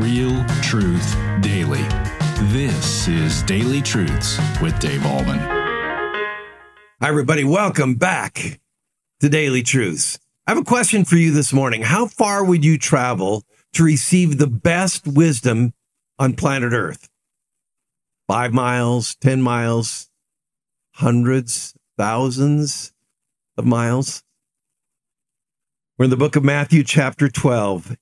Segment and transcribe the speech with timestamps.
[0.00, 1.82] Real truth daily.
[2.50, 5.38] This is Daily Truths with Dave Ahlman.
[6.98, 7.44] Hi, everybody.
[7.44, 8.58] Welcome back
[9.20, 10.18] to Daily Truths.
[10.46, 11.82] I have a question for you this morning.
[11.82, 13.44] How far would you travel
[13.74, 15.74] to receive the best wisdom
[16.18, 17.10] on planet Earth?
[18.26, 20.08] Five miles, 10 miles,
[20.92, 22.94] hundreds, thousands
[23.58, 24.24] of miles?
[25.98, 27.94] We're in the book of Matthew, chapter 12,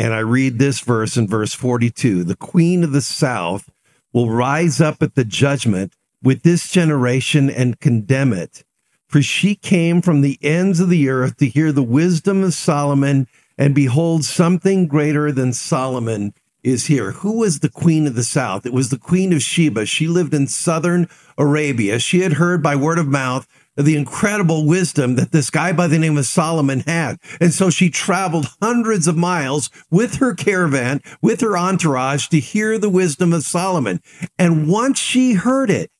[0.00, 3.68] and I read this verse in verse 42 The queen of the south
[4.14, 8.64] will rise up at the judgment with this generation and condemn it.
[9.08, 13.28] For she came from the ends of the earth to hear the wisdom of Solomon,
[13.58, 16.32] and behold, something greater than Solomon
[16.62, 17.12] is here.
[17.12, 18.66] Who was the queen of the south?
[18.66, 19.86] It was the queen of Sheba.
[19.86, 21.98] She lived in southern Arabia.
[21.98, 23.46] She had heard by word of mouth
[23.76, 27.16] the incredible wisdom that this guy by the name of Solomon had.
[27.40, 32.78] And so she traveled hundreds of miles with her caravan, with her entourage to hear
[32.78, 34.00] the wisdom of Solomon.
[34.38, 35.90] And once she heard it,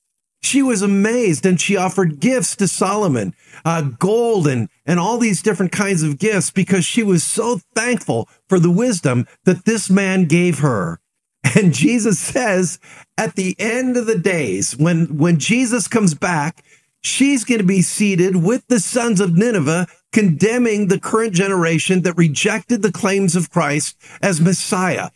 [0.42, 5.42] she was amazed and she offered gifts to Solomon, uh, gold and, and all these
[5.42, 10.24] different kinds of gifts because she was so thankful for the wisdom that this man
[10.24, 11.00] gave her.
[11.56, 12.78] And Jesus says
[13.16, 16.62] at the end of the days, when, when Jesus comes back,
[17.00, 22.16] she's going to be seated with the sons of Nineveh, condemning the current generation that
[22.18, 25.10] rejected the claims of Christ as Messiah.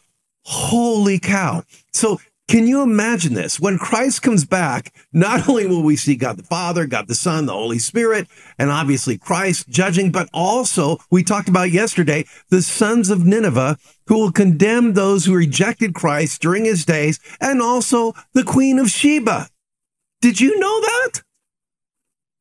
[0.44, 1.62] Holy cow.
[1.92, 3.58] So can you imagine this?
[3.58, 7.46] When Christ comes back, not only will we see God the Father, God the Son,
[7.46, 8.28] the Holy Spirit,
[8.58, 14.18] and obviously Christ judging, but also we talked about yesterday, the sons of Nineveh who
[14.18, 19.48] will condemn those who rejected Christ during his days, and also the Queen of Sheba.
[20.20, 21.22] Did you know that?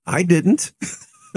[0.05, 0.73] I didn't.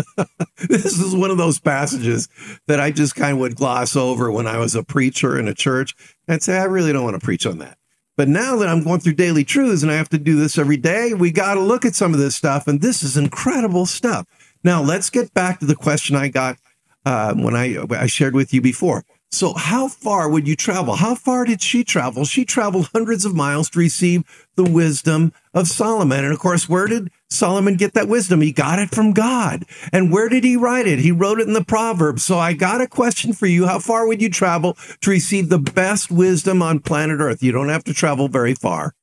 [0.68, 2.28] this is one of those passages
[2.66, 5.54] that I just kind of would gloss over when I was a preacher in a
[5.54, 5.94] church
[6.26, 7.78] and say, I really don't want to preach on that.
[8.16, 10.78] But now that I'm going through daily truths and I have to do this every
[10.78, 12.66] day, we got to look at some of this stuff.
[12.66, 14.26] And this is incredible stuff.
[14.64, 16.56] Now, let's get back to the question I got
[17.04, 19.04] uh, when I, I shared with you before.
[19.36, 20.96] So, how far would you travel?
[20.96, 22.24] How far did she travel?
[22.24, 24.24] She traveled hundreds of miles to receive
[24.54, 26.24] the wisdom of Solomon.
[26.24, 28.40] And of course, where did Solomon get that wisdom?
[28.40, 29.66] He got it from God.
[29.92, 31.00] And where did he write it?
[31.00, 32.24] He wrote it in the Proverbs.
[32.24, 33.66] So, I got a question for you.
[33.66, 37.42] How far would you travel to receive the best wisdom on planet Earth?
[37.42, 38.94] You don't have to travel very far.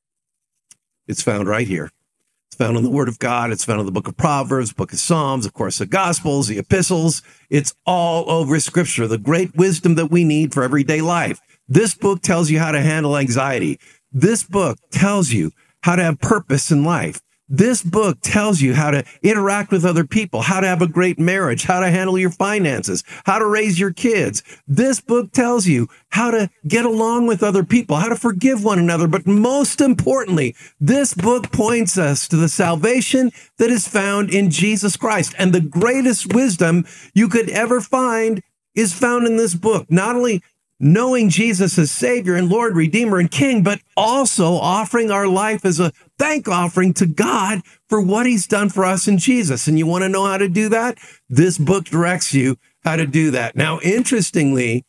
[1.06, 1.92] It's found right here.
[2.54, 3.50] It's found in the Word of God.
[3.50, 6.58] It's found in the book of Proverbs, book of Psalms, of course, the Gospels, the
[6.58, 7.20] epistles.
[7.50, 11.40] It's all over Scripture, the great wisdom that we need for everyday life.
[11.66, 13.80] This book tells you how to handle anxiety.
[14.12, 15.50] This book tells you
[15.82, 17.20] how to have purpose in life.
[17.48, 21.18] This book tells you how to interact with other people, how to have a great
[21.18, 24.42] marriage, how to handle your finances, how to raise your kids.
[24.66, 28.78] This book tells you how to get along with other people, how to forgive one
[28.78, 29.06] another.
[29.06, 34.96] But most importantly, this book points us to the salvation that is found in Jesus
[34.96, 35.34] Christ.
[35.38, 38.42] And the greatest wisdom you could ever find
[38.74, 39.90] is found in this book.
[39.90, 40.42] Not only
[40.80, 45.80] knowing Jesus as Savior and Lord, Redeemer, and King, but also offering our life as
[45.80, 49.66] a thank offering to God for what He's done for us in Jesus.
[49.66, 50.98] And you want to know how to do that?
[51.28, 53.56] This book directs you how to do that.
[53.56, 54.84] Now, interestingly,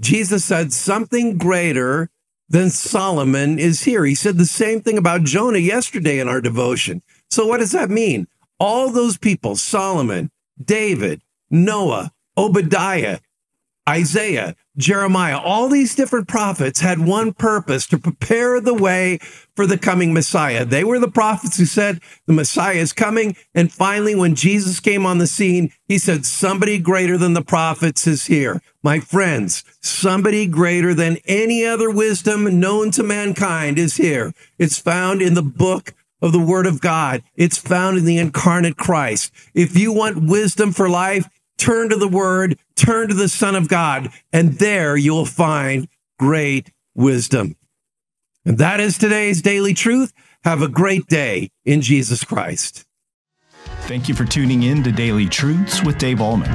[0.00, 2.10] Jesus said something greater
[2.48, 4.04] than Solomon is here.
[4.04, 7.02] He said the same thing about Jonah yesterday in our devotion.
[7.30, 8.26] So, what does that mean?
[8.60, 10.30] All those people, Solomon,
[10.62, 13.18] David, Noah, Obadiah,
[13.88, 19.18] Isaiah, Jeremiah, all these different prophets had one purpose to prepare the way
[19.54, 20.64] for the coming Messiah.
[20.64, 23.36] They were the prophets who said the Messiah is coming.
[23.54, 28.06] And finally, when Jesus came on the scene, he said, somebody greater than the prophets
[28.06, 28.62] is here.
[28.82, 34.32] My friends, somebody greater than any other wisdom known to mankind is here.
[34.58, 37.22] It's found in the book of the word of God.
[37.36, 39.30] It's found in the incarnate Christ.
[39.52, 41.28] If you want wisdom for life,
[41.58, 46.72] turn to the word, turn to the son of God, and there you'll find great
[46.94, 47.56] wisdom.
[48.44, 50.12] And that is today's daily truth.
[50.44, 52.84] Have a great day in Jesus Christ.
[53.86, 56.48] Thank you for tuning in to Daily Truths with Dave Ahlman.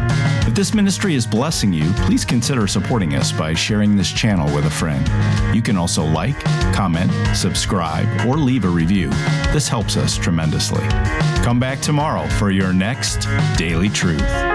[0.47, 4.65] If this ministry is blessing you, please consider supporting us by sharing this channel with
[4.65, 5.07] a friend.
[5.55, 6.39] You can also like,
[6.73, 9.09] comment, subscribe, or leave a review.
[9.53, 10.83] This helps us tremendously.
[11.43, 13.27] Come back tomorrow for your next
[13.57, 14.48] Daily Truth.